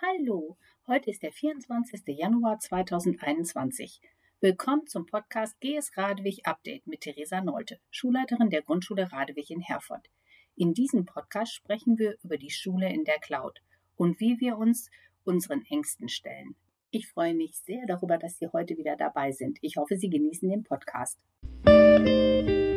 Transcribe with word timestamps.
Hallo, 0.00 0.56
heute 0.86 1.10
ist 1.10 1.24
der 1.24 1.32
24. 1.32 2.02
Januar 2.06 2.60
2021. 2.60 4.00
Willkommen 4.40 4.86
zum 4.86 5.06
Podcast 5.06 5.60
GS 5.60 5.96
Radewig 5.96 6.46
Update 6.46 6.86
mit 6.86 7.00
Theresa 7.00 7.40
Nolte, 7.40 7.80
Schulleiterin 7.90 8.48
der 8.48 8.62
Grundschule 8.62 9.10
Radewig 9.10 9.50
in 9.50 9.60
Herford. 9.60 10.08
In 10.54 10.72
diesem 10.72 11.04
Podcast 11.04 11.52
sprechen 11.52 11.98
wir 11.98 12.16
über 12.22 12.36
die 12.36 12.50
Schule 12.50 12.92
in 12.92 13.02
der 13.02 13.18
Cloud 13.18 13.60
und 13.96 14.20
wie 14.20 14.38
wir 14.38 14.56
uns 14.56 14.88
unseren 15.24 15.64
Ängsten 15.64 16.08
stellen. 16.08 16.54
Ich 16.92 17.08
freue 17.08 17.34
mich 17.34 17.58
sehr 17.58 17.84
darüber, 17.88 18.18
dass 18.18 18.38
Sie 18.38 18.46
heute 18.52 18.76
wieder 18.76 18.94
dabei 18.94 19.32
sind. 19.32 19.58
Ich 19.62 19.78
hoffe, 19.78 19.96
Sie 19.96 20.10
genießen 20.10 20.48
den 20.48 20.62
Podcast. 20.62 21.18
Es 21.64 22.67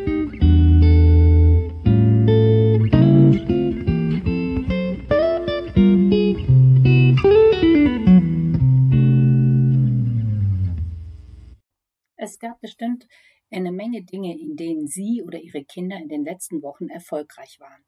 gab 12.41 12.59
bestimmt 12.59 13.07
eine 13.51 13.71
Menge 13.71 14.03
Dinge, 14.03 14.37
in 14.37 14.55
denen 14.55 14.87
Sie 14.87 15.23
oder 15.23 15.39
Ihre 15.39 15.63
Kinder 15.63 15.97
in 15.97 16.09
den 16.09 16.25
letzten 16.25 16.61
Wochen 16.61 16.89
erfolgreich 16.89 17.59
waren. 17.59 17.83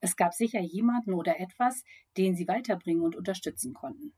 Es 0.00 0.16
gab 0.16 0.34
sicher 0.34 0.60
jemanden 0.60 1.14
oder 1.14 1.40
etwas, 1.40 1.84
den 2.16 2.34
Sie 2.34 2.46
weiterbringen 2.48 3.02
und 3.02 3.16
unterstützen 3.16 3.72
konnten. 3.72 4.12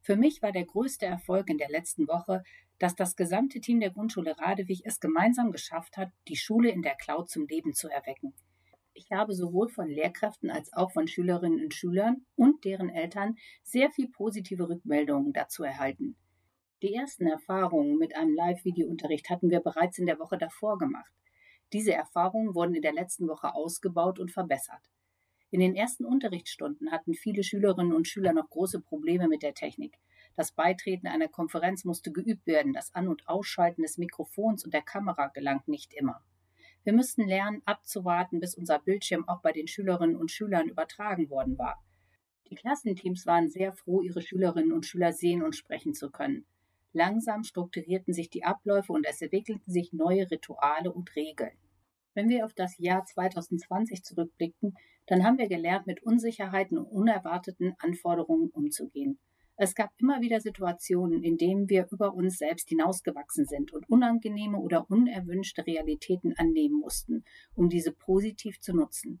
Für 0.00 0.16
mich 0.16 0.42
war 0.42 0.52
der 0.52 0.64
größte 0.64 1.06
Erfolg 1.06 1.48
in 1.48 1.58
der 1.58 1.68
letzten 1.68 2.06
Woche, 2.06 2.42
dass 2.78 2.94
das 2.94 3.16
gesamte 3.16 3.60
Team 3.60 3.80
der 3.80 3.90
Grundschule 3.90 4.38
Radewig 4.38 4.82
es 4.84 5.00
gemeinsam 5.00 5.50
geschafft 5.50 5.96
hat, 5.96 6.10
die 6.28 6.36
Schule 6.36 6.70
in 6.70 6.82
der 6.82 6.94
Cloud 6.94 7.30
zum 7.30 7.46
Leben 7.46 7.74
zu 7.74 7.88
erwecken. 7.88 8.34
Ich 8.92 9.10
habe 9.12 9.34
sowohl 9.34 9.68
von 9.68 9.88
Lehrkräften 9.88 10.50
als 10.50 10.72
auch 10.72 10.92
von 10.92 11.06
Schülerinnen 11.06 11.62
und 11.62 11.74
Schülern 11.74 12.24
und 12.34 12.64
deren 12.64 12.88
Eltern 12.88 13.36
sehr 13.62 13.90
viel 13.90 14.08
positive 14.08 14.68
Rückmeldungen 14.68 15.32
dazu 15.32 15.64
erhalten. 15.64 16.16
Die 16.82 16.92
ersten 16.92 17.26
Erfahrungen 17.26 17.96
mit 17.96 18.14
einem 18.14 18.34
Live-Videounterricht 18.34 19.30
hatten 19.30 19.48
wir 19.48 19.60
bereits 19.60 19.98
in 19.98 20.04
der 20.04 20.18
Woche 20.18 20.36
davor 20.36 20.76
gemacht. 20.76 21.10
Diese 21.72 21.94
Erfahrungen 21.94 22.54
wurden 22.54 22.74
in 22.74 22.82
der 22.82 22.92
letzten 22.92 23.28
Woche 23.28 23.54
ausgebaut 23.54 24.18
und 24.20 24.30
verbessert. 24.30 24.82
In 25.50 25.60
den 25.60 25.74
ersten 25.74 26.04
Unterrichtsstunden 26.04 26.90
hatten 26.92 27.14
viele 27.14 27.44
Schülerinnen 27.44 27.94
und 27.94 28.06
Schüler 28.06 28.34
noch 28.34 28.50
große 28.50 28.82
Probleme 28.82 29.26
mit 29.26 29.42
der 29.42 29.54
Technik. 29.54 29.96
Das 30.36 30.52
Beitreten 30.52 31.06
einer 31.06 31.28
Konferenz 31.28 31.86
musste 31.86 32.12
geübt 32.12 32.46
werden, 32.46 32.74
das 32.74 32.94
An- 32.94 33.08
und 33.08 33.26
Ausschalten 33.26 33.80
des 33.80 33.96
Mikrofons 33.96 34.62
und 34.62 34.74
der 34.74 34.82
Kamera 34.82 35.28
gelang 35.28 35.62
nicht 35.64 35.94
immer. 35.94 36.22
Wir 36.84 36.92
müssten 36.92 37.26
lernen, 37.26 37.62
abzuwarten, 37.64 38.38
bis 38.38 38.54
unser 38.54 38.80
Bildschirm 38.80 39.26
auch 39.26 39.40
bei 39.40 39.52
den 39.52 39.66
Schülerinnen 39.66 40.16
und 40.16 40.30
Schülern 40.30 40.68
übertragen 40.68 41.30
worden 41.30 41.56
war. 41.56 41.82
Die 42.50 42.54
Klassenteams 42.54 43.24
waren 43.24 43.48
sehr 43.48 43.72
froh, 43.72 44.02
ihre 44.02 44.20
Schülerinnen 44.20 44.72
und 44.72 44.84
Schüler 44.84 45.14
sehen 45.14 45.42
und 45.42 45.56
sprechen 45.56 45.94
zu 45.94 46.10
können. 46.10 46.46
Langsam 46.96 47.44
strukturierten 47.44 48.14
sich 48.14 48.30
die 48.30 48.44
Abläufe 48.44 48.90
und 48.90 49.04
es 49.06 49.20
entwickelten 49.20 49.70
sich 49.70 49.92
neue 49.92 50.30
Rituale 50.30 50.90
und 50.90 51.14
Regeln. 51.14 51.52
Wenn 52.14 52.30
wir 52.30 52.46
auf 52.46 52.54
das 52.54 52.78
Jahr 52.78 53.04
2020 53.04 54.02
zurückblickten, 54.02 54.72
dann 55.04 55.22
haben 55.22 55.36
wir 55.36 55.46
gelernt, 55.46 55.86
mit 55.86 56.02
Unsicherheiten 56.02 56.78
und 56.78 56.86
unerwarteten 56.86 57.74
Anforderungen 57.80 58.48
umzugehen. 58.48 59.18
Es 59.56 59.74
gab 59.74 59.90
immer 59.98 60.22
wieder 60.22 60.40
Situationen, 60.40 61.22
in 61.22 61.36
denen 61.36 61.68
wir 61.68 61.86
über 61.90 62.14
uns 62.14 62.38
selbst 62.38 62.70
hinausgewachsen 62.70 63.44
sind 63.44 63.74
und 63.74 63.86
unangenehme 63.90 64.58
oder 64.58 64.90
unerwünschte 64.90 65.66
Realitäten 65.66 66.32
annehmen 66.38 66.80
mussten, 66.80 67.24
um 67.54 67.68
diese 67.68 67.92
positiv 67.92 68.58
zu 68.60 68.74
nutzen. 68.74 69.20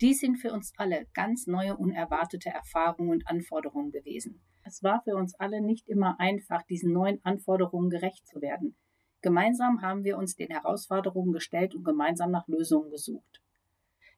Dies 0.00 0.20
sind 0.20 0.36
für 0.36 0.52
uns 0.52 0.72
alle 0.76 1.08
ganz 1.14 1.48
neue, 1.48 1.76
unerwartete 1.76 2.50
Erfahrungen 2.50 3.10
und 3.10 3.26
Anforderungen 3.26 3.90
gewesen. 3.90 4.40
Es 4.68 4.82
war 4.82 5.00
für 5.02 5.16
uns 5.16 5.34
alle 5.36 5.62
nicht 5.62 5.88
immer 5.88 6.20
einfach, 6.20 6.62
diesen 6.62 6.92
neuen 6.92 7.24
Anforderungen 7.24 7.88
gerecht 7.88 8.26
zu 8.26 8.42
werden. 8.42 8.76
Gemeinsam 9.22 9.80
haben 9.80 10.04
wir 10.04 10.18
uns 10.18 10.36
den 10.36 10.50
Herausforderungen 10.50 11.32
gestellt 11.32 11.74
und 11.74 11.84
gemeinsam 11.84 12.30
nach 12.30 12.46
Lösungen 12.48 12.90
gesucht. 12.90 13.40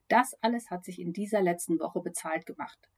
Das 0.09 0.35
alles 0.43 0.69
hat 0.69 0.85
sich 0.85 0.99
in 0.99 1.13
dieser 1.13 1.41
letzten 1.41 1.79
Woche 1.79 2.01
bezahlt 2.01 2.47
gemacht. 2.47 2.91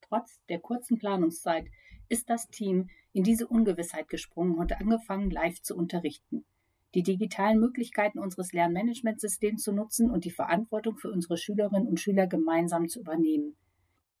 Trotz 0.00 0.40
der 0.48 0.60
kurzen 0.60 0.98
Planungszeit 0.98 1.66
ist 2.08 2.30
das 2.30 2.48
Team 2.48 2.88
in 3.12 3.22
diese 3.22 3.48
Ungewissheit 3.48 4.08
gesprungen 4.08 4.56
und 4.56 4.72
angefangen, 4.72 5.28
live 5.28 5.60
zu 5.60 5.76
unterrichten, 5.76 6.46
die 6.94 7.02
digitalen 7.02 7.60
Möglichkeiten 7.60 8.18
unseres 8.18 8.54
Lernmanagementsystems 8.54 9.62
zu 9.62 9.72
nutzen 9.72 10.10
und 10.10 10.24
die 10.24 10.30
Verantwortung 10.30 10.96
für 10.96 11.10
unsere 11.10 11.36
Schülerinnen 11.36 11.86
und 11.86 12.00
Schüler 12.00 12.26
gemeinsam 12.26 12.88
zu 12.88 13.00
übernehmen. 13.00 13.58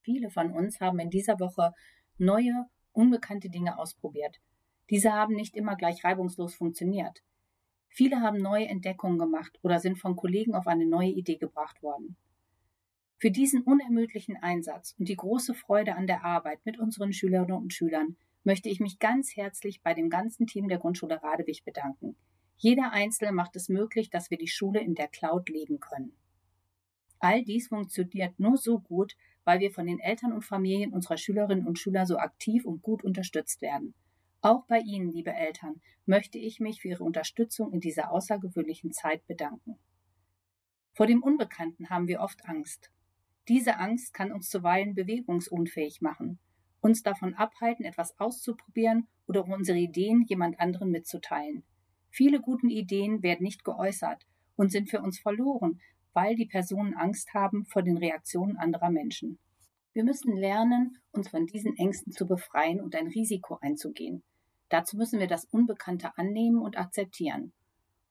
Viele 0.02 0.28
von 0.28 0.52
uns 0.52 0.80
haben 0.80 0.98
in 0.98 1.08
dieser 1.08 1.40
Woche 1.40 1.72
neue 2.18 2.66
unbekannte 2.94 3.50
Dinge 3.50 3.78
ausprobiert. 3.78 4.40
Diese 4.90 5.12
haben 5.12 5.34
nicht 5.34 5.56
immer 5.56 5.76
gleich 5.76 6.04
reibungslos 6.04 6.54
funktioniert. 6.54 7.22
Viele 7.88 8.20
haben 8.20 8.38
neue 8.38 8.66
Entdeckungen 8.66 9.18
gemacht 9.18 9.58
oder 9.62 9.78
sind 9.78 9.98
von 9.98 10.16
Kollegen 10.16 10.54
auf 10.54 10.66
eine 10.66 10.86
neue 10.86 11.10
Idee 11.10 11.36
gebracht 11.36 11.82
worden. 11.82 12.16
Für 13.18 13.30
diesen 13.30 13.62
unermüdlichen 13.62 14.36
Einsatz 14.36 14.94
und 14.98 15.08
die 15.08 15.16
große 15.16 15.54
Freude 15.54 15.94
an 15.94 16.06
der 16.06 16.24
Arbeit 16.24 16.58
mit 16.64 16.78
unseren 16.78 17.12
Schülerinnen 17.12 17.56
und 17.56 17.72
Schülern 17.72 18.16
möchte 18.42 18.68
ich 18.68 18.80
mich 18.80 18.98
ganz 18.98 19.36
herzlich 19.36 19.82
bei 19.82 19.94
dem 19.94 20.10
ganzen 20.10 20.46
Team 20.46 20.68
der 20.68 20.78
Grundschule 20.78 21.22
Radewig 21.22 21.64
bedanken. 21.64 22.16
Jeder 22.56 22.92
Einzelne 22.92 23.32
macht 23.32 23.56
es 23.56 23.68
möglich, 23.68 24.10
dass 24.10 24.30
wir 24.30 24.38
die 24.38 24.48
Schule 24.48 24.80
in 24.80 24.94
der 24.94 25.08
Cloud 25.08 25.48
leben 25.48 25.80
können. 25.80 26.16
All 27.18 27.42
dies 27.42 27.68
funktioniert 27.68 28.38
nur 28.38 28.58
so 28.58 28.80
gut, 28.80 29.16
weil 29.44 29.60
wir 29.60 29.70
von 29.70 29.86
den 29.86 30.00
Eltern 30.00 30.32
und 30.32 30.42
Familien 30.42 30.92
unserer 30.92 31.16
Schülerinnen 31.16 31.66
und 31.66 31.78
Schüler 31.78 32.06
so 32.06 32.18
aktiv 32.18 32.64
und 32.64 32.82
gut 32.82 33.04
unterstützt 33.04 33.62
werden. 33.62 33.94
Auch 34.40 34.66
bei 34.66 34.80
Ihnen, 34.80 35.10
liebe 35.10 35.32
Eltern, 35.32 35.80
möchte 36.06 36.38
ich 36.38 36.60
mich 36.60 36.80
für 36.80 36.88
Ihre 36.88 37.04
Unterstützung 37.04 37.72
in 37.72 37.80
dieser 37.80 38.10
außergewöhnlichen 38.10 38.92
Zeit 38.92 39.26
bedanken. 39.26 39.78
Vor 40.92 41.06
dem 41.06 41.22
Unbekannten 41.22 41.90
haben 41.90 42.08
wir 42.08 42.20
oft 42.20 42.44
Angst. 42.46 42.90
Diese 43.48 43.78
Angst 43.78 44.14
kann 44.14 44.32
uns 44.32 44.48
zuweilen 44.48 44.94
bewegungsunfähig 44.94 46.00
machen, 46.00 46.38
uns 46.80 47.02
davon 47.02 47.34
abhalten, 47.34 47.84
etwas 47.84 48.18
auszuprobieren 48.18 49.08
oder 49.26 49.44
unsere 49.46 49.78
Ideen 49.78 50.24
jemand 50.26 50.60
anderen 50.60 50.90
mitzuteilen. 50.90 51.62
Viele 52.10 52.40
guten 52.40 52.70
Ideen 52.70 53.22
werden 53.22 53.42
nicht 53.42 53.64
geäußert 53.64 54.26
und 54.56 54.70
sind 54.70 54.88
für 54.88 55.00
uns 55.00 55.18
verloren, 55.18 55.80
weil 56.14 56.36
die 56.36 56.46
Personen 56.46 56.94
Angst 56.94 57.34
haben 57.34 57.66
vor 57.66 57.82
den 57.82 57.98
Reaktionen 57.98 58.56
anderer 58.56 58.90
Menschen. 58.90 59.38
Wir 59.92 60.04
müssen 60.04 60.36
lernen, 60.36 60.98
uns 61.12 61.28
von 61.28 61.46
diesen 61.46 61.76
Ängsten 61.76 62.12
zu 62.12 62.26
befreien 62.26 62.80
und 62.80 62.96
ein 62.96 63.08
Risiko 63.08 63.58
einzugehen. 63.60 64.22
Dazu 64.68 64.96
müssen 64.96 65.20
wir 65.20 65.28
das 65.28 65.44
Unbekannte 65.44 66.16
annehmen 66.16 66.58
und 66.58 66.78
akzeptieren. 66.78 67.52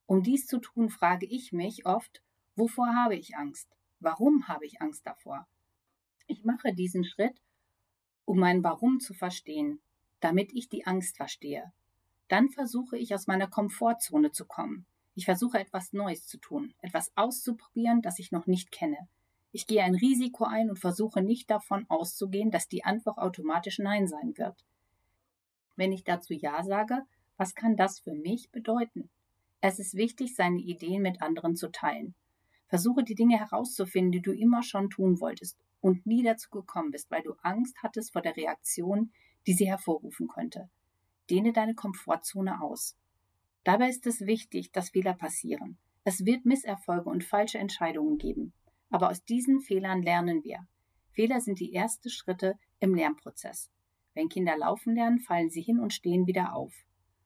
Um 0.05 0.21
dies 0.21 0.45
zu 0.45 0.59
tun, 0.59 0.89
frage 0.89 1.25
ich 1.25 1.51
mich 1.51 1.85
oft, 1.85 2.21
wovor 2.55 2.87
habe 3.03 3.15
ich 3.15 3.35
Angst? 3.35 3.67
Warum 3.99 4.47
habe 4.47 4.65
ich 4.65 4.81
Angst 4.81 5.05
davor? 5.05 5.47
Ich 6.27 6.43
mache 6.45 6.73
diesen 6.73 7.03
Schritt, 7.03 7.41
um 8.25 8.37
mein 8.39 8.63
Warum 8.63 8.99
zu 8.99 9.13
verstehen, 9.13 9.81
damit 10.19 10.53
ich 10.53 10.69
die 10.69 10.85
Angst 10.85 11.17
verstehe. 11.17 11.71
Dann 12.27 12.49
versuche 12.49 12.97
ich 12.97 13.13
aus 13.13 13.27
meiner 13.27 13.47
Komfortzone 13.47 14.31
zu 14.31 14.45
kommen. 14.45 14.85
Ich 15.16 15.25
versuche 15.25 15.59
etwas 15.59 15.94
Neues 15.94 16.25
zu 16.25 16.38
tun, 16.38 16.74
etwas 16.81 17.12
auszuprobieren, 17.16 18.01
das 18.01 18.19
ich 18.19 18.31
noch 18.31 18.47
nicht 18.47 18.72
kenne. 18.72 18.97
Ich 19.51 19.68
gehe 19.68 19.84
ein 19.84 19.94
Risiko 19.94 20.46
ein 20.46 20.69
und 20.69 20.79
versuche 20.79 21.22
nicht 21.22 21.50
davon 21.51 21.85
auszugehen, 21.88 22.50
dass 22.50 22.68
die 22.68 22.84
Antwort 22.84 23.19
automatisch 23.19 23.78
Nein 23.78 24.07
sein 24.07 24.35
wird. 24.38 24.66
Wenn 25.75 25.91
ich 25.91 26.03
dazu 26.03 26.34
Ja 26.34 26.63
sage, 26.63 27.03
was 27.38 27.53
kann 27.53 27.75
das 27.75 28.00
für 28.00 28.13
mich 28.13 28.50
bedeuten? 28.51 29.09
Es 29.62 29.79
ist 29.79 29.94
wichtig, 29.94 30.35
seine 30.35 30.59
Ideen 30.59 31.03
mit 31.03 31.22
anderen 31.22 31.56
zu 31.56 31.72
teilen. 31.72 32.16
Versuche 32.68 33.03
die 33.03 33.16
Dinge 33.16 33.38
herauszufinden, 33.38 34.12
die 34.12 34.22
du 34.22 34.31
immer 34.31 34.63
schon 34.63 34.90
tun 34.90 35.19
wolltest 35.19 35.59
und 35.80 36.06
nie 36.07 36.24
dazu 36.24 36.50
gekommen 36.50 36.91
bist, 36.91 37.12
weil 37.12 37.22
du 37.22 37.34
Angst 37.44 37.78
hattest 37.84 38.13
vor 38.13 38.24
der 38.24 38.35
Reaktion, 38.35 39.12
die 39.45 39.53
sie 39.53 39.68
hervorrufen 39.68 40.27
könnte. 40.27 40.69
Dehne 41.30 41.54
deine 41.54 41.75
Komfortzone 41.75 42.62
aus. 42.62 42.98
Dabei 43.63 43.89
ist 43.89 44.06
es 44.07 44.25
wichtig, 44.25 44.71
dass 44.71 44.89
Fehler 44.89 45.13
passieren. 45.13 45.77
Es 46.04 46.25
wird 46.25 46.45
Misserfolge 46.45 47.10
und 47.10 47.24
falsche 47.24 47.60
Entscheidungen 47.60 48.18
geben. 48.18 48.54
Aber 48.89 49.10
aus 49.10 49.24
diesen 49.24 49.62
Fehlern 49.62 50.04
lernen 50.04 50.44
wir. 50.44 50.68
Fehler 51.12 51.39
sind 51.39 51.60
die 51.60 51.74
ersten 51.74 52.10
Schritte 52.10 52.56
im 52.80 52.94
Lernprozess. 52.94 53.71
Wenn 54.13 54.27
Kinder 54.27 54.57
laufen 54.57 54.95
lernen, 54.95 55.19
fallen 55.19 55.50
sie 55.50 55.62
hin 55.62 55.80
und 55.80 55.94
stehen 55.94 56.27
wieder 56.27 56.56
auf. 56.56 56.74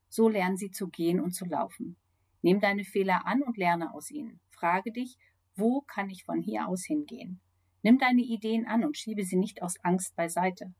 So 0.09 0.29
lernen 0.29 0.57
sie 0.57 0.69
zu 0.69 0.89
gehen 0.89 1.19
und 1.19 1.31
zu 1.31 1.45
laufen. 1.45 1.97
Nimm 2.43 2.59
deine 2.59 2.83
Fehler 2.83 3.25
an 3.25 3.41
und 3.41 3.57
lerne 3.57 3.93
aus 3.93 4.11
ihnen. 4.11 4.39
Frage 4.51 4.91
dich, 4.91 5.17
wo 5.55 5.81
kann 5.81 6.09
ich 6.09 6.23
von 6.23 6.41
hier 6.41 6.67
aus 6.67 6.85
hingehen? 6.85 7.41
Nimm 7.81 7.97
deine 7.97 8.21
Ideen 8.21 8.67
an 8.67 8.85
und 8.85 8.95
schiebe 8.95 9.23
sie 9.23 9.37
nicht 9.37 9.63
aus 9.63 9.83
Angst 9.83 10.15
beiseite. 10.15 10.73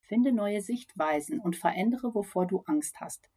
Finde 0.00 0.32
neue 0.32 0.60
Sichtweisen 0.60 1.38
und 1.38 1.56
verändere, 1.56 2.14
wovor 2.14 2.46
du 2.46 2.62
Angst 2.66 3.00
hast 3.00 3.30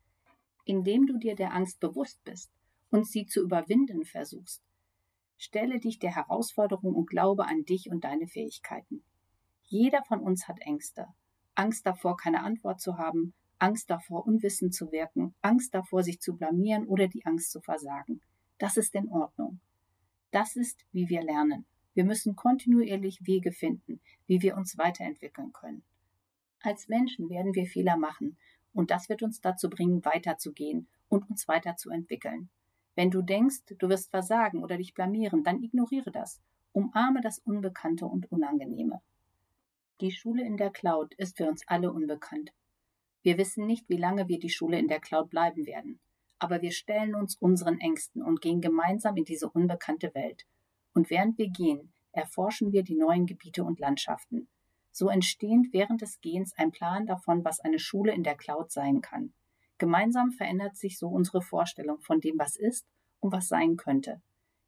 indem 0.66 1.08
du 1.08 1.18
dir 1.18 1.36
der 1.36 1.54
Angst 1.54 1.80
bewusst 1.80 2.24
bist 2.24 2.52
und 2.90 3.08
sie 3.08 3.26
zu 3.26 3.42
überwinden 3.42 4.06
versuchst. 4.06 4.62
Stelle 5.38 5.80
dich 5.80 6.00
der 6.00 6.16
Herausforderung 6.16 6.94
und 6.94 7.10
glaube 7.10 7.46
an 7.46 7.64
dich 7.66 7.90
und 7.90 8.04
deine 8.04 8.28
Fähigkeiten. 8.28 9.04
Jeder 9.64 10.04
von 10.04 10.20
uns 10.20 10.48
hat 10.48 10.60
Ängste. 10.60 11.08
Angst 11.56 11.86
davor, 11.86 12.18
keine 12.18 12.44
Antwort 12.44 12.80
zu 12.80 12.98
haben, 12.98 13.34
Angst 13.58 13.90
davor, 13.90 14.26
unwissend 14.26 14.74
zu 14.74 14.92
wirken, 14.92 15.36
Angst 15.42 15.74
davor, 15.74 16.04
sich 16.04 16.20
zu 16.20 16.36
blamieren 16.36 16.88
oder 16.88 17.08
die 17.08 17.26
Angst 17.26 17.52
zu 17.52 17.62
versagen. 17.62 18.22
Das 18.58 18.78
ist 18.78 18.96
in 18.96 19.10
Ordnung. 19.10 19.60
Das 20.32 20.56
ist, 20.56 20.86
wie 20.92 21.10
wir 21.10 21.22
lernen. 21.22 21.66
Wir 21.94 22.06
müssen 22.06 22.36
kontinuierlich 22.36 23.26
Wege 23.26 23.52
finden, 23.52 24.00
wie 24.28 24.42
wir 24.42 24.56
uns 24.56 24.78
weiterentwickeln 24.78 25.52
können. 25.52 25.84
Als 26.62 26.88
Menschen 26.88 27.30
werden 27.30 27.54
wir 27.54 27.66
Fehler 27.66 27.98
machen, 27.98 28.38
und 28.74 28.92
das 28.92 29.10
wird 29.10 29.24
uns 29.24 29.42
dazu 29.42 29.70
bringen, 29.70 30.04
weiterzugehen 30.06 30.88
und 31.10 31.30
uns 31.30 31.48
weiterzuentwickeln. 31.48 32.50
Wenn 32.96 33.10
du 33.10 33.22
denkst, 33.22 33.64
du 33.78 33.90
wirst 33.90 34.10
versagen 34.10 34.64
oder 34.64 34.78
dich 34.78 34.94
blamieren, 34.94 35.44
dann 35.44 35.64
ignoriere 35.64 36.12
das. 36.12 36.42
Umarme 36.74 37.22
das 37.22 37.40
Unbekannte 37.40 38.06
und 38.06 38.32
Unangenehme. 38.32 39.02
Die 40.02 40.12
Schule 40.12 40.44
in 40.46 40.58
der 40.58 40.72
Cloud 40.72 41.14
ist 41.16 41.38
für 41.38 41.48
uns 41.48 41.68
alle 41.68 41.92
unbekannt. 41.92 42.52
Wir 43.24 43.38
wissen 43.38 43.68
nicht, 43.68 43.88
wie 43.88 43.98
lange 43.98 44.28
wir 44.28 44.40
die 44.40 44.50
Schule 44.50 44.80
in 44.80 44.88
der 44.88 45.00
Cloud 45.00 45.30
bleiben 45.30 45.66
werden, 45.66 46.00
aber 46.40 46.62
wir 46.62 46.72
stellen 46.72 47.14
uns 47.14 47.36
unseren 47.36 47.80
Ängsten 47.80 48.24
und 48.24 48.42
gehen 48.42 48.62
gemeinsam 48.62 49.16
in 49.18 49.26
diese 49.26 49.50
unbekannte 49.50 50.14
Welt. 50.16 50.46
Und 50.94 51.10
während 51.10 51.38
wir 51.38 51.50
gehen, 51.50 51.94
erforschen 52.14 52.72
wir 52.72 52.84
die 52.84 52.96
neuen 52.96 53.26
Gebiete 53.26 53.64
und 53.64 53.80
Landschaften. 53.80 54.48
So 54.92 55.10
entsteht 55.10 55.72
während 55.72 56.02
des 56.02 56.20
Gehens 56.22 56.54
ein 56.58 56.72
Plan 56.72 57.06
davon, 57.06 57.44
was 57.46 57.60
eine 57.60 57.80
Schule 57.80 58.14
in 58.14 58.24
der 58.24 58.36
Cloud 58.36 58.72
sein 58.72 59.02
kann. 59.02 59.34
Gemeinsam 59.78 60.32
verändert 60.32 60.76
sich 60.78 61.00
so 61.00 61.08
unsere 61.08 61.42
Vorstellung 61.42 62.00
von 62.02 62.20
dem, 62.20 62.38
was 62.38 62.56
ist 62.56 62.86
und 63.20 63.32
was 63.32 63.48
sein 63.48 63.78
könnte. 63.78 64.22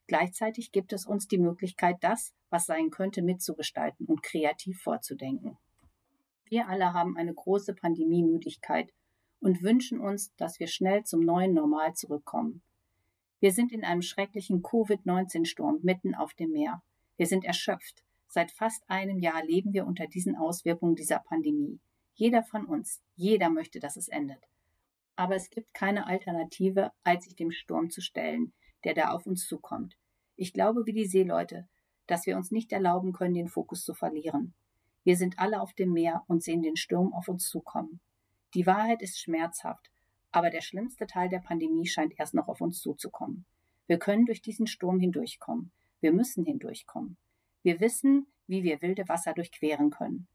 Gleichzeitig 0.08 0.72
gibt 0.72 0.92
es 0.94 1.06
uns 1.06 1.28
die 1.28 1.38
Möglichkeit, 1.38 1.98
das, 2.02 2.34
was 2.50 2.66
sein 2.66 2.90
könnte, 2.90 3.22
mitzugestalten 3.22 4.06
und 4.06 4.24
kreativ 4.24 4.82
vorzudenken. 4.82 5.58
Wir 6.46 6.68
alle 6.68 6.94
haben 6.94 7.18
eine 7.18 7.34
große 7.34 7.74
Pandemiemüdigkeit 7.74 8.92
und 9.40 9.62
wünschen 9.62 10.00
uns, 10.00 10.34
dass 10.36 10.60
wir 10.60 10.68
schnell 10.68 11.04
zum 11.04 11.22
neuen 11.22 11.54
Normal 11.54 11.94
zurückkommen. 11.94 12.62
Wir 13.40 13.52
sind 13.52 13.72
in 13.72 13.84
einem 13.84 14.02
schrecklichen 14.02 14.62
Covid-19-Sturm 14.62 15.80
mitten 15.84 16.16
auf 16.16 16.34
dem 16.34 16.52
Meer. 16.52 16.82
Wir 17.18 17.28
sind 17.28 17.44
erschöpft. 17.44 18.04
Seit 18.34 18.50
fast 18.50 18.84
einem 18.90 19.20
Jahr 19.20 19.46
leben 19.46 19.74
wir 19.74 19.86
unter 19.86 20.08
diesen 20.08 20.36
Auswirkungen 20.36 20.96
dieser 20.96 21.20
Pandemie. 21.20 21.80
Jeder 22.16 22.42
von 22.42 22.66
uns, 22.66 23.00
jeder 23.16 23.52
möchte, 23.52 23.80
dass 23.80 23.96
es 23.96 24.08
endet. 24.08 24.44
Aber 25.16 25.36
es 25.36 25.52
gibt 25.52 25.72
keine 25.76 26.08
Alternative, 26.08 26.92
als 27.04 27.26
sich 27.26 27.36
dem 27.36 27.52
Sturm 27.52 27.92
zu 27.92 28.02
stellen, 28.02 28.52
der 28.86 28.96
da 28.96 29.12
auf 29.12 29.28
uns 29.28 29.46
zukommt. 29.46 30.00
Ich 30.36 30.52
glaube 30.52 30.88
wie 30.88 30.94
die 30.94 31.06
Seeleute, 31.06 31.68
dass 32.08 32.26
wir 32.26 32.36
uns 32.36 32.50
nicht 32.50 32.72
erlauben 32.72 33.14
können, 33.14 33.36
den 33.36 33.50
Fokus 33.50 33.86
zu 33.86 33.94
verlieren. 33.94 34.56
Wir 35.04 35.16
sind 35.16 35.38
alle 35.38 35.62
auf 35.62 35.74
dem 35.76 35.94
Meer 35.94 36.24
und 36.26 36.42
sehen 36.42 36.64
den 36.64 36.76
Sturm 36.76 37.14
auf 37.14 37.28
uns 37.28 37.48
zukommen. 37.48 38.00
Die 38.56 38.66
Wahrheit 38.66 39.04
ist 39.04 39.20
schmerzhaft, 39.20 39.92
aber 40.32 40.50
der 40.50 40.62
schlimmste 40.62 41.06
Teil 41.06 41.30
der 41.30 41.42
Pandemie 41.42 41.86
scheint 41.86 42.16
erst 42.18 42.34
noch 42.34 42.48
auf 42.48 42.62
uns 42.62 42.82
zuzukommen. 42.82 43.46
Wir 43.86 44.00
können 44.00 44.26
durch 44.26 44.42
diesen 44.42 44.66
Sturm 44.66 45.00
hindurchkommen. 45.00 45.72
Wir 46.00 46.12
müssen 46.12 46.44
hindurchkommen. 46.46 47.16
Wir 47.64 47.80
wissen, 47.80 48.28
wie 48.46 48.64
wir 48.64 48.82
wilde 48.82 49.08
Wasser 49.08 49.34
durchqueren 49.34 49.90
können. 49.90 50.28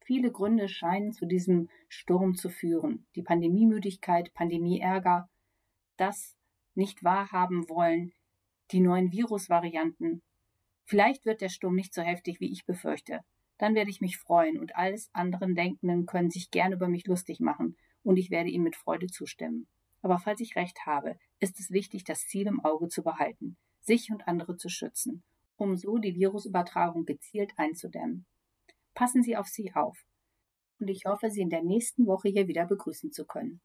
Viele 0.00 0.32
Gründe 0.32 0.68
scheinen 0.68 1.12
zu 1.12 1.26
diesem 1.26 1.68
Sturm 1.88 2.34
zu 2.34 2.48
führen. 2.48 3.06
Die 3.14 3.22
Pandemiemüdigkeit, 3.22 4.32
Pandemieärger, 4.32 5.28
das 5.98 6.38
nicht 6.74 7.04
wahrhaben 7.04 7.68
wollen, 7.68 8.12
die 8.70 8.80
neuen 8.80 9.12
Virusvarianten. 9.12 10.22
Vielleicht 10.84 11.26
wird 11.26 11.42
der 11.42 11.50
Sturm 11.50 11.74
nicht 11.74 11.92
so 11.92 12.00
heftig, 12.00 12.40
wie 12.40 12.50
ich 12.50 12.64
befürchte. 12.64 13.20
Dann 13.58 13.74
werde 13.74 13.90
ich 13.90 14.00
mich 14.00 14.16
freuen 14.16 14.58
und 14.58 14.76
alles 14.76 15.10
anderen 15.12 15.54
Denkenden 15.54 16.06
können 16.06 16.30
sich 16.30 16.50
gern 16.50 16.72
über 16.72 16.88
mich 16.88 17.06
lustig 17.06 17.40
machen 17.40 17.76
und 18.02 18.16
ich 18.16 18.30
werde 18.30 18.48
ihm 18.48 18.62
mit 18.62 18.76
Freude 18.76 19.08
zustimmen. 19.08 19.66
Aber 20.00 20.18
falls 20.18 20.40
ich 20.40 20.56
recht 20.56 20.86
habe, 20.86 21.18
ist 21.40 21.60
es 21.60 21.70
wichtig, 21.70 22.04
das 22.04 22.20
Ziel 22.20 22.46
im 22.46 22.64
Auge 22.64 22.88
zu 22.88 23.02
behalten, 23.02 23.58
sich 23.80 24.10
und 24.10 24.26
andere 24.28 24.56
zu 24.56 24.70
schützen, 24.70 25.24
um 25.58 25.76
so 25.76 25.98
die 25.98 26.14
Virusübertragung 26.14 27.04
gezielt 27.04 27.52
einzudämmen. 27.56 28.26
Passen 28.94 29.22
Sie 29.22 29.36
auf 29.36 29.46
Sie 29.46 29.72
auf. 29.74 29.98
Und 30.80 30.88
ich 30.88 31.02
hoffe, 31.04 31.30
Sie 31.30 31.40
in 31.40 31.50
der 31.50 31.62
nächsten 31.62 32.06
Woche 32.06 32.28
hier 32.28 32.48
wieder 32.48 32.66
begrüßen 32.66 33.12
zu 33.12 33.26
können. 33.26 33.60